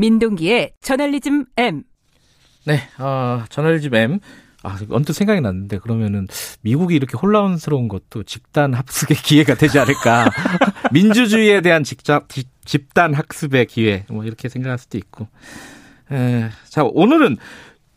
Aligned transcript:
민동기의 0.00 0.72
저널리즘 0.80 1.44
M. 1.58 1.82
네, 2.64 2.80
어, 2.98 3.44
저널리즘 3.50 3.94
M. 3.94 4.18
아, 4.62 4.78
언뜻 4.90 5.12
생각이 5.12 5.40
났는데 5.40 5.78
그러면은 5.78 6.26
미국이 6.62 6.94
이렇게 6.94 7.16
혼란스러운 7.16 7.88
것도 7.88 8.24
집단 8.24 8.74
학습의 8.74 9.16
기회가 9.22 9.54
되지 9.54 9.78
않을까. 9.78 10.30
민주주의에 10.92 11.60
대한 11.60 11.84
직접, 11.84 12.26
집단 12.64 13.14
학습의 13.14 13.66
기회 13.66 14.04
뭐 14.08 14.24
이렇게 14.24 14.48
생각할 14.48 14.78
수도 14.78 14.98
있고. 14.98 15.28
에, 16.12 16.48
자, 16.68 16.82
오늘은 16.84 17.36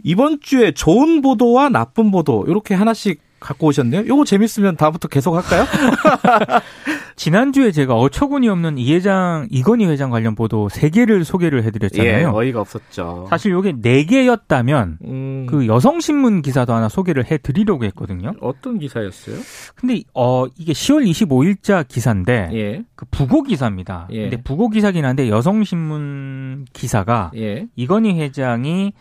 이번 0.03 0.39
주에 0.41 0.73
좋은 0.73 1.21
보도와 1.21 1.69
나쁜 1.69 2.11
보도 2.11 2.45
이렇게 2.47 2.75
하나씩 2.75 3.21
갖고 3.39 3.67
오셨네요. 3.67 4.07
요거 4.07 4.25
재밌으면 4.25 4.77
다음부터 4.77 5.07
계속 5.07 5.35
할까요? 5.35 5.65
지난주에 7.23 7.71
제가 7.71 7.95
어처구니 7.95 8.49
없는 8.49 8.77
이 8.77 8.93
회장, 8.93 9.47
이건희 9.49 9.85
회장 9.85 10.09
관련 10.09 10.35
보도 10.35 10.67
3개를 10.67 11.23
소개를 11.23 11.63
해드렸잖아요. 11.63 12.17
예, 12.17 12.23
어이가 12.25 12.59
없었죠. 12.59 13.27
사실 13.29 13.53
요게 13.53 13.77
4개였다면, 13.77 14.97
음... 15.05 15.45
그 15.47 15.65
여성신문 15.65 16.41
기사도 16.41 16.73
하나 16.73 16.89
소개를 16.89 17.23
해드리려고 17.31 17.85
했거든요. 17.85 18.33
어떤 18.41 18.77
기사였어요? 18.77 19.37
근데, 19.73 20.01
어, 20.13 20.47
이게 20.57 20.73
10월 20.73 21.09
25일자 21.09 21.87
기사인데, 21.87 22.49
예. 22.51 22.83
그 22.95 23.05
부고 23.09 23.43
기사입니다. 23.43 24.09
예. 24.11 24.23
근데 24.23 24.43
부고 24.43 24.67
기사긴 24.67 25.05
한데 25.05 25.29
여성신문 25.29 26.65
기사가, 26.73 27.31
예. 27.37 27.67
이건희 27.77 28.19
회장이 28.19 28.91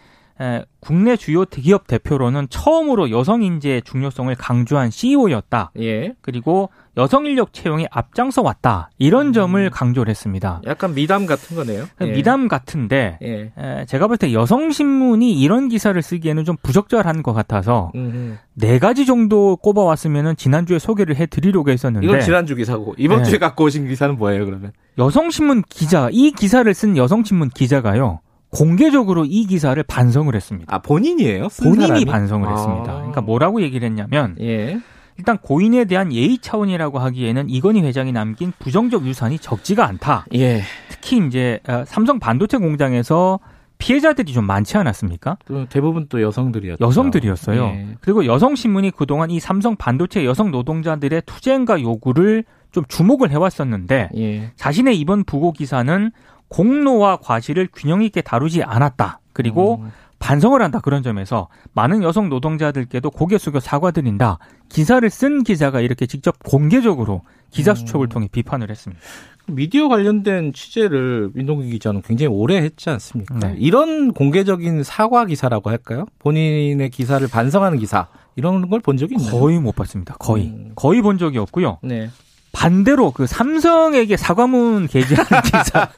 국내 0.80 1.16
주요 1.16 1.44
기업 1.44 1.86
대표로는 1.86 2.48
처음으로 2.50 3.10
여성 3.10 3.42
인재의 3.42 3.82
중요성을 3.82 4.34
강조한 4.34 4.90
CEO였다. 4.90 5.70
예. 5.78 6.14
그리고 6.20 6.70
여성 6.96 7.24
인력 7.24 7.52
채용에 7.52 7.86
앞장서 7.90 8.42
왔다. 8.42 8.90
이런 8.98 9.28
음. 9.28 9.32
점을 9.32 9.70
강조를 9.70 10.10
했습니다. 10.10 10.60
약간 10.66 10.94
미담 10.94 11.26
같은 11.26 11.56
거네요. 11.56 11.86
예. 12.00 12.06
미담 12.12 12.48
같은데 12.48 13.18
예. 13.22 13.52
제가 13.86 14.08
볼 14.08 14.16
때 14.16 14.32
여성 14.32 14.72
신문이 14.72 15.32
이런 15.40 15.68
기사를 15.68 16.00
쓰기에는 16.02 16.44
좀 16.44 16.56
부적절한 16.62 17.22
것 17.22 17.32
같아서 17.32 17.92
음흠. 17.94 18.36
네 18.54 18.78
가지 18.78 19.06
정도 19.06 19.56
꼽아왔으면은 19.56 20.36
지난주에 20.36 20.78
소개를 20.78 21.16
해드리려고 21.16 21.70
했었는데 21.70 22.06
이건 22.06 22.20
지난주 22.20 22.56
기사고 22.56 22.94
이번 22.98 23.20
예. 23.20 23.24
주에 23.24 23.38
갖고 23.38 23.64
오신 23.64 23.86
기사는 23.88 24.16
뭐예요 24.18 24.44
그러면? 24.44 24.72
여성 24.98 25.30
신문 25.30 25.62
기자 25.68 26.08
이 26.10 26.32
기사를 26.32 26.72
쓴 26.74 26.96
여성 26.96 27.22
신문 27.24 27.48
기자가요. 27.48 28.20
공개적으로 28.52 29.24
이 29.24 29.46
기사를 29.46 29.82
반성을 29.82 30.34
했습니다. 30.34 30.74
아, 30.74 30.78
본인이에요? 30.80 31.48
본인이 31.62 31.86
사람이? 31.86 32.04
반성을 32.04 32.48
아. 32.48 32.52
했습니다. 32.52 32.92
그러니까 32.94 33.20
뭐라고 33.22 33.62
얘기를 33.62 33.88
했냐면 33.88 34.36
예. 34.40 34.78
일단 35.18 35.38
고인에 35.38 35.86
대한 35.86 36.12
예의 36.12 36.38
차원이라고 36.38 36.98
하기에는 36.98 37.48
이건희 37.48 37.82
회장이 37.82 38.12
남긴 38.12 38.52
부정적 38.58 39.06
유산이 39.06 39.38
적지가 39.38 39.86
않다. 39.86 40.26
예. 40.34 40.62
특히 40.90 41.26
이제 41.26 41.60
어, 41.66 41.84
삼성 41.86 42.18
반도체 42.18 42.58
공장에서 42.58 43.40
피해자들이 43.78 44.32
좀 44.32 44.46
많지 44.46 44.76
않았습니까? 44.76 45.38
또 45.46 45.66
대부분 45.68 46.06
또 46.08 46.22
여성들이었죠. 46.22 46.84
여성들이었어요. 46.84 47.64
예. 47.64 47.88
그리고 48.00 48.26
여성 48.26 48.54
신문이 48.54 48.92
그동안 48.92 49.30
이 49.30 49.40
삼성 49.40 49.76
반도체 49.76 50.24
여성 50.24 50.50
노동자들의 50.50 51.22
투쟁과 51.26 51.80
요구를 51.80 52.44
좀 52.70 52.84
주목을 52.86 53.30
해왔었는데 53.30 54.10
예. 54.16 54.52
자신의 54.56 54.98
이번 54.98 55.24
부고 55.24 55.52
기사는 55.52 56.10
공로와 56.52 57.16
과실을 57.16 57.68
균형 57.74 58.02
있게 58.02 58.20
다루지 58.20 58.62
않았다. 58.62 59.20
그리고 59.32 59.80
음. 59.82 59.90
반성을 60.18 60.60
한다 60.62 60.78
그런 60.80 61.02
점에서 61.02 61.48
많은 61.72 62.02
여성 62.04 62.28
노동자들께도 62.28 63.10
고개 63.10 63.38
숙여 63.38 63.58
사과드린다. 63.58 64.38
기사를 64.68 65.08
쓴 65.10 65.42
기자가 65.42 65.80
이렇게 65.80 66.06
직접 66.06 66.36
공개적으로 66.44 67.22
기자 67.50 67.74
수첩을 67.74 68.06
음. 68.06 68.08
통해 68.08 68.28
비판을 68.30 68.70
했습니다. 68.70 69.02
미디어 69.46 69.88
관련된 69.88 70.52
취재를 70.52 71.30
민동기 71.34 71.70
기자는 71.70 72.02
굉장히 72.02 72.28
오래 72.32 72.58
했지 72.58 72.88
않습니까? 72.90 73.38
네. 73.40 73.56
이런 73.58 74.12
공개적인 74.12 74.84
사과 74.84 75.24
기사라고 75.24 75.70
할까요? 75.70 76.06
본인의 76.20 76.90
기사를 76.90 77.26
반성하는 77.26 77.78
기사 77.78 78.06
이런 78.36 78.68
걸 78.70 78.78
본 78.80 78.96
적이 78.96 79.16
있나요? 79.18 79.40
거의 79.40 79.58
못 79.58 79.74
봤습니다. 79.74 80.14
거의 80.20 80.44
음. 80.46 80.72
거의 80.76 81.02
본 81.02 81.18
적이 81.18 81.38
없고요. 81.38 81.78
네. 81.82 82.10
반대로 82.52 83.10
그 83.10 83.26
삼성에게 83.26 84.16
사과문 84.16 84.86
게재하는 84.86 85.26
기사, 85.42 85.88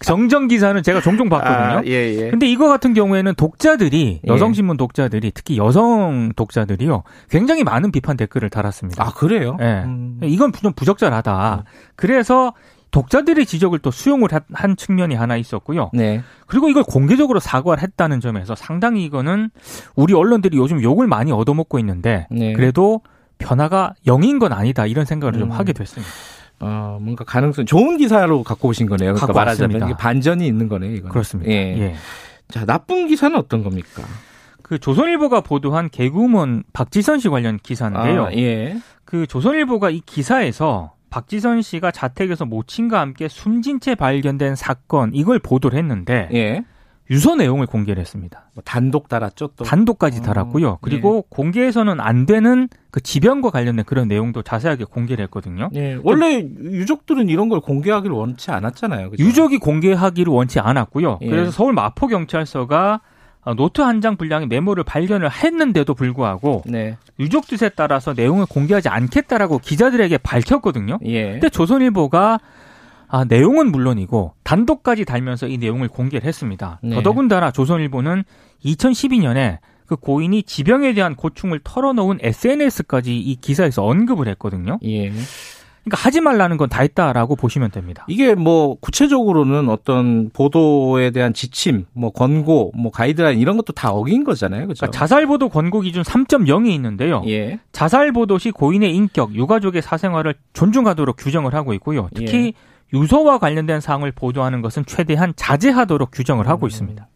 정정 0.00 0.46
기사는 0.46 0.80
제가 0.82 1.00
종종 1.00 1.28
봤거든요. 1.28 1.78
아, 1.78 1.82
예, 1.84 1.90
예. 1.90 2.30
근데 2.30 2.46
이거 2.46 2.68
같은 2.68 2.94
경우에는 2.94 3.34
독자들이 3.34 4.20
예. 4.26 4.32
여성신문 4.32 4.76
독자들이 4.76 5.32
특히 5.34 5.58
여성 5.58 6.32
독자들이요 6.36 7.02
굉장히 7.28 7.64
많은 7.64 7.90
비판 7.90 8.16
댓글을 8.16 8.50
달았습니다. 8.50 9.04
아 9.04 9.10
그래요? 9.12 9.56
예. 9.60 9.82
음. 9.84 10.20
이건 10.22 10.52
좀 10.52 10.72
부적절하다. 10.72 11.64
음. 11.66 11.70
그래서 11.96 12.54
독자들의 12.92 13.44
지적을 13.44 13.80
또 13.80 13.90
수용을 13.90 14.28
한 14.52 14.76
측면이 14.76 15.16
하나 15.16 15.36
있었고요. 15.36 15.90
네. 15.92 16.22
그리고 16.46 16.68
이걸 16.68 16.82
공개적으로 16.82 17.40
사과를 17.40 17.82
했다는 17.82 18.20
점에서 18.20 18.54
상당히 18.54 19.04
이거는 19.04 19.50
우리 19.96 20.14
언론들이 20.14 20.56
요즘 20.56 20.82
욕을 20.82 21.06
많이 21.06 21.32
얻어먹고 21.32 21.78
있는데 21.80 22.26
네. 22.30 22.52
그래도 22.54 23.02
변화가 23.38 23.94
0인 24.06 24.38
건 24.38 24.52
아니다 24.52 24.86
이런 24.86 25.04
생각을 25.04 25.34
음. 25.34 25.40
좀 25.40 25.50
하게 25.50 25.72
됐습니다. 25.72 26.12
어, 26.60 26.98
뭔가 27.00 27.24
가능성 27.24 27.66
좋은 27.66 27.98
기사로 27.98 28.42
갖고 28.42 28.68
오신 28.68 28.86
거네요. 28.86 29.14
그러니까 29.14 29.32
말하자면 29.32 29.84
이게 29.84 29.96
반전이 29.96 30.46
있는 30.46 30.68
거네요. 30.68 30.92
이거 30.92 31.08
그렇습니다. 31.08 31.50
예. 31.50 31.56
예. 31.78 31.94
자 32.48 32.64
나쁜 32.64 33.08
기사는 33.08 33.36
어떤 33.36 33.62
겁니까? 33.62 34.02
그 34.62 34.78
조선일보가 34.78 35.42
보도한 35.42 35.90
개구먼 35.90 36.64
박지선 36.72 37.20
씨 37.20 37.28
관련 37.28 37.58
기사인데요. 37.58 38.26
아, 38.26 38.32
예. 38.32 38.78
그 39.04 39.26
조선일보가 39.26 39.90
이 39.90 40.00
기사에서 40.04 40.94
박지선 41.10 41.62
씨가 41.62 41.92
자택에서 41.92 42.44
모친과 42.44 43.00
함께 43.00 43.28
숨진 43.28 43.80
채 43.80 43.94
발견된 43.94 44.56
사건 44.56 45.12
이걸 45.14 45.38
보도를 45.38 45.78
했는데 45.78 46.28
예. 46.32 46.64
유서 47.10 47.36
내용을 47.36 47.66
공개를 47.66 48.00
했습니다. 48.00 48.50
뭐 48.54 48.62
단독 48.64 49.08
달았죠, 49.08 49.50
또. 49.56 49.64
단독까지 49.64 50.18
어, 50.18 50.22
달았고요. 50.22 50.78
그리고 50.80 51.18
예. 51.18 51.22
공개해서는 51.28 52.00
안 52.00 52.26
되는 52.26 52.68
그 52.90 53.00
지병과 53.00 53.50
관련된 53.50 53.84
그런 53.84 54.08
내용도 54.08 54.42
자세하게 54.42 54.84
공개를 54.84 55.22
했거든요. 55.24 55.68
예. 55.74 55.98
원래 56.02 56.38
유족들은 56.40 57.28
이런 57.28 57.48
걸 57.48 57.60
공개하기를 57.60 58.14
원치 58.14 58.50
않았잖아요. 58.50 59.10
그죠? 59.10 59.22
유족이 59.24 59.58
공개하기를 59.58 60.32
원치 60.32 60.58
않았고요. 60.58 61.18
예. 61.22 61.28
그래서 61.28 61.50
서울 61.52 61.72
마포 61.74 62.08
경찰서가 62.08 63.00
노트 63.56 63.80
한 63.80 64.00
장 64.00 64.16
분량의 64.16 64.48
메모를 64.48 64.82
발견을 64.82 65.30
했는데도 65.30 65.94
불구하고 65.94 66.62
네. 66.66 66.96
유족 67.20 67.46
뜻에 67.46 67.68
따라서 67.68 68.12
내용을 68.12 68.44
공개하지 68.46 68.88
않겠다라고 68.88 69.58
기자들에게 69.58 70.18
밝혔거든요. 70.18 70.98
예. 71.04 71.30
근데 71.32 71.48
조선일보가 71.48 72.40
아, 73.08 73.24
내용은 73.24 73.70
물론이고 73.70 74.34
단독까지 74.42 75.04
달면서 75.04 75.48
이 75.48 75.58
내용을 75.58 75.88
공개를 75.88 76.26
했습니다. 76.26 76.80
네. 76.82 76.96
더더군다나 76.96 77.50
조선일보는 77.50 78.24
2012년에 78.64 79.58
그 79.86 79.96
고인이 79.96 80.42
지병에 80.42 80.94
대한 80.94 81.14
고충을 81.14 81.60
털어놓은 81.62 82.18
SNS까지 82.20 83.16
이 83.16 83.36
기사에서 83.36 83.84
언급을 83.84 84.28
했거든요. 84.28 84.78
예. 84.84 85.12
그러니까 85.84 86.04
하지 86.04 86.20
말라는 86.20 86.56
건 86.56 86.68
다 86.68 86.82
했다라고 86.82 87.36
보시면 87.36 87.70
됩니다. 87.70 88.04
이게 88.08 88.34
뭐 88.34 88.76
구체적으로는 88.80 89.68
어떤 89.68 90.30
보도에 90.30 91.12
대한 91.12 91.32
지침, 91.32 91.84
뭐 91.92 92.10
권고, 92.10 92.72
뭐 92.74 92.90
가이드라인 92.90 93.38
이런 93.38 93.56
것도 93.56 93.72
다 93.72 93.92
어긴 93.92 94.24
거잖아요. 94.24 94.66
그렇죠? 94.66 94.80
그러니까 94.80 94.98
자살 94.98 95.26
보도 95.28 95.48
권고 95.48 95.80
기준 95.80 96.02
3.0이 96.02 96.70
있는데요. 96.70 97.22
예. 97.28 97.60
자살 97.70 98.10
보도 98.10 98.38
시 98.38 98.50
고인의 98.50 98.96
인격, 98.96 99.36
유가족의 99.36 99.80
사생활을 99.80 100.34
존중하도록 100.54 101.14
규정을 101.16 101.54
하고 101.54 101.72
있고요. 101.74 102.08
특히 102.16 102.46
예. 102.46 102.52
유서와 102.92 103.38
관련된 103.38 103.80
사항을 103.80 104.12
보도하는 104.12 104.62
것은 104.62 104.84
최대한 104.86 105.32
자제하도록 105.36 106.10
규정을 106.12 106.48
하고 106.48 106.66
음. 106.66 106.68
있습니다. 106.68 107.08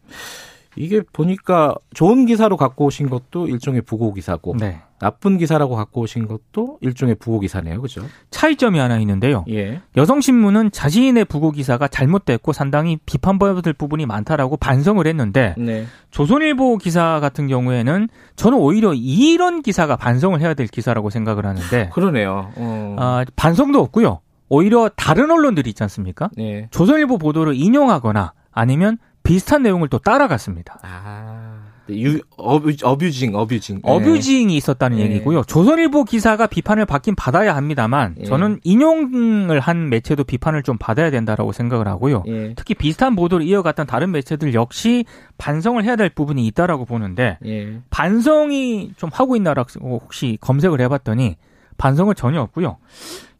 이게 0.77 1.01
보니까 1.11 1.75
좋은 1.93 2.25
기사로 2.25 2.55
갖고 2.55 2.85
오신 2.85 3.09
것도 3.09 3.47
일종의 3.47 3.81
부고 3.81 4.13
기사고 4.13 4.55
네. 4.57 4.79
나쁜 4.99 5.37
기사라고 5.37 5.75
갖고 5.75 6.01
오신 6.01 6.27
것도 6.27 6.77
일종의 6.79 7.15
부고 7.15 7.39
기사네요. 7.39 7.81
그죠? 7.81 8.03
차이점이 8.29 8.79
하나 8.79 8.97
있는데요. 8.99 9.43
예. 9.49 9.81
여성신문은 9.97 10.71
자신의 10.71 11.25
부고 11.25 11.51
기사가 11.51 11.87
잘못됐고 11.87 12.53
상당히 12.53 12.97
비판받을 13.05 13.73
부분이 13.73 14.05
많다라고 14.05 14.57
반성을 14.57 15.05
했는데 15.05 15.55
네. 15.57 15.87
조선일보 16.11 16.77
기사 16.77 17.19
같은 17.19 17.47
경우에는 17.47 18.07
저는 18.35 18.57
오히려 18.57 18.93
이런 18.93 19.63
기사가 19.63 19.97
반성을 19.97 20.39
해야 20.39 20.53
될 20.53 20.67
기사라고 20.67 21.09
생각을 21.09 21.45
하는데 21.45 21.89
그러네요. 21.91 22.51
어. 22.55 22.95
아, 22.97 23.25
반성도 23.35 23.79
없고요. 23.79 24.21
오히려 24.51 24.89
다른 24.97 25.31
언론들이 25.31 25.69
있지 25.69 25.81
않습니까? 25.83 26.29
네. 26.35 26.67
조선일보 26.71 27.19
보도를 27.19 27.55
인용하거나 27.55 28.33
아니면 28.51 28.97
비슷한 29.23 29.63
내용을 29.63 29.87
또 29.87 29.97
따라갔습니다. 29.97 30.79
아, 30.81 31.67
유, 31.89 32.19
어뷰, 32.35 32.73
어뷰징, 32.83 33.33
어뷰징. 33.33 33.75
네. 33.77 33.81
어뷰징이 33.81 34.53
있었다는 34.57 34.97
네. 34.97 35.03
얘기고요. 35.03 35.43
조선일보 35.43 36.03
기사가 36.03 36.47
비판을 36.47 36.85
받긴 36.85 37.15
받아야 37.15 37.55
합니다만 37.55 38.15
네. 38.17 38.25
저는 38.25 38.59
인용을 38.65 39.61
한 39.61 39.87
매체도 39.87 40.25
비판을 40.25 40.63
좀 40.63 40.77
받아야 40.77 41.11
된다라고 41.11 41.53
생각을 41.53 41.87
하고요. 41.87 42.23
네. 42.27 42.53
특히 42.57 42.73
비슷한 42.73 43.15
보도를 43.15 43.45
이어갔던 43.45 43.87
다른 43.87 44.11
매체들 44.11 44.53
역시 44.53 45.05
반성을 45.37 45.81
해야 45.85 45.95
될 45.95 46.09
부분이 46.09 46.45
있다라고 46.47 46.83
보는데 46.83 47.37
네. 47.41 47.79
반성이 47.89 48.91
좀 48.97 49.09
하고 49.13 49.37
있나라고 49.37 49.97
혹시 50.03 50.37
검색을 50.41 50.81
해봤더니 50.81 51.37
반성은 51.81 52.13
전혀 52.15 52.39
없고요. 52.41 52.77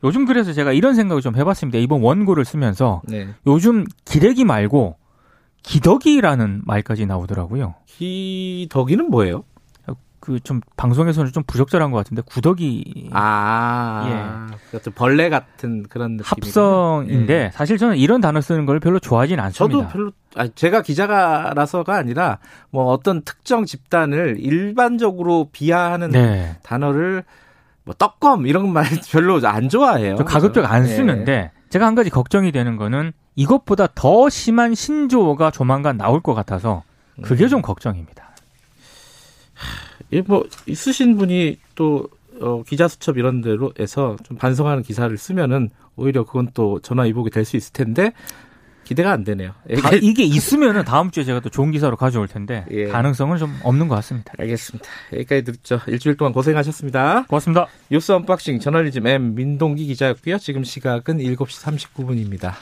요즘 0.03 0.25
그래서 0.25 0.51
제가 0.51 0.73
이런 0.73 0.95
생각을 0.95 1.21
좀 1.21 1.35
해봤습니다. 1.35 1.77
이번 1.77 2.01
원고를 2.01 2.43
쓰면서 2.43 3.03
네. 3.07 3.27
요즘 3.45 3.85
기레기 4.03 4.45
말고 4.45 4.97
기덕이라는 5.61 6.63
말까지 6.65 7.05
나오더라고요. 7.05 7.75
기덕이는 7.85 9.11
뭐예요? 9.11 9.43
그 10.21 10.39
좀 10.43 10.61
방송에서는 10.77 11.31
좀 11.31 11.43
부적절한 11.45 11.89
것 11.89 11.97
같은데 11.97 12.21
구덕이 12.21 13.09
아 13.11 14.51
예. 14.71 14.77
그 14.77 14.91
벌레 14.91 15.29
같은 15.29 15.83
그런 15.89 16.17
느낌 16.17 16.25
합성인데 16.25 17.33
예. 17.33 17.51
사실 17.51 17.77
저는 17.79 17.97
이런 17.97 18.21
단어 18.21 18.39
쓰는 18.39 18.67
걸 18.67 18.79
별로 18.79 18.99
좋아하진 18.99 19.39
않습니다. 19.39 19.77
저도 19.77 19.87
별로 19.91 20.11
아니, 20.35 20.51
제가 20.51 20.83
기자라서가 20.83 21.95
아니라 21.95 22.37
뭐 22.69 22.85
어떤 22.85 23.23
특정 23.23 23.65
집단을 23.65 24.37
일반적으로 24.39 25.49
비하하는 25.51 26.11
네. 26.11 26.55
단어를 26.61 27.23
뭐 27.83 27.95
떡검 27.97 28.47
이런 28.47 28.71
말 28.71 28.85
별로 29.11 29.39
안 29.47 29.69
좋아해요. 29.69 30.15
가급적 30.17 30.71
안 30.71 30.83
예. 30.83 30.87
쓰는데 30.87 31.31
예. 31.31 31.51
제가 31.69 31.85
한 31.85 31.95
가지 31.95 32.09
걱정이 32.09 32.51
되는 32.51 32.75
거는 32.77 33.13
이것보다 33.35 33.87
더 33.95 34.29
심한 34.29 34.75
신조어가 34.75 35.51
조만간 35.51 35.97
나올 35.97 36.19
것 36.21 36.33
같아서 36.33 36.83
그게 37.21 37.45
음. 37.45 37.49
좀 37.49 37.61
걱정입니다. 37.61 38.29
뭐 40.27 40.45
쓰신 40.73 41.17
분이 41.17 41.57
또 41.75 42.07
어, 42.41 42.63
기자 42.63 42.87
수첩 42.87 43.17
이런 43.17 43.41
데로 43.41 43.72
해서 43.72 44.17
좀 44.23 44.35
반성하는 44.37 44.83
기사를 44.83 45.15
쓰면은 45.17 45.69
오히려 45.95 46.25
그건 46.25 46.49
또 46.53 46.79
전화 46.79 47.03
위복이 47.03 47.29
될 47.29 47.45
수 47.45 47.55
있을 47.55 47.71
텐데 47.73 48.11
기대가 48.91 49.11
안 49.13 49.23
되네요. 49.23 49.53
다, 49.81 49.91
이게 50.01 50.23
있으면은 50.23 50.83
다음 50.83 51.11
주에 51.11 51.23
제가 51.23 51.39
또 51.39 51.47
좋은 51.47 51.71
기사로 51.71 51.95
가져올 51.95 52.27
텐데 52.27 52.65
예. 52.71 52.87
가능성은 52.87 53.37
좀 53.37 53.57
없는 53.63 53.87
것 53.87 53.95
같습니다. 53.95 54.33
알겠습니다. 54.37 54.85
여기까지 55.13 55.43
듣죠. 55.45 55.79
일주일 55.87 56.17
동안 56.17 56.33
고생하셨습니다. 56.33 57.23
고맙습니다. 57.29 57.67
뉴스 57.89 58.11
언박싱 58.11 58.59
저널리즘 58.59 59.07
M 59.07 59.33
민동기 59.33 59.85
기자였고요. 59.85 60.39
지금 60.39 60.65
시각은 60.65 61.19
7시 61.19 61.95
39분입니다. 61.95 62.55